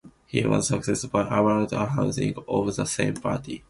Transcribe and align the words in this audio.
He 0.25 0.43
was 0.47 0.67
succeeded 0.69 1.11
by 1.11 1.25
Arild 1.29 1.69
Hausberg 1.69 2.43
of 2.47 2.75
the 2.75 2.85
same 2.87 3.13
party. 3.13 3.59